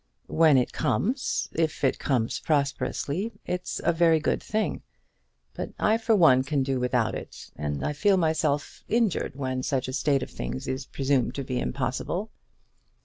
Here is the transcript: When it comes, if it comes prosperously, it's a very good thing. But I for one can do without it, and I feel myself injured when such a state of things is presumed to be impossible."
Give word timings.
When 0.33 0.57
it 0.57 0.73
comes, 0.73 1.47
if 1.51 1.83
it 1.83 1.99
comes 1.99 2.39
prosperously, 2.39 3.33
it's 3.45 3.79
a 3.83 3.93
very 3.93 4.19
good 4.19 4.41
thing. 4.41 4.81
But 5.53 5.73
I 5.77 5.99
for 5.99 6.15
one 6.15 6.41
can 6.43 6.63
do 6.63 6.79
without 6.79 7.13
it, 7.13 7.51
and 7.55 7.83
I 7.85 7.93
feel 7.93 8.17
myself 8.17 8.83
injured 8.89 9.35
when 9.35 9.61
such 9.61 9.87
a 9.87 9.93
state 9.93 10.23
of 10.23 10.31
things 10.31 10.67
is 10.67 10.87
presumed 10.87 11.35
to 11.35 11.43
be 11.43 11.59
impossible." 11.59 12.31